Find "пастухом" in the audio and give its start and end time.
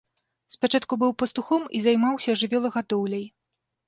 1.23-1.67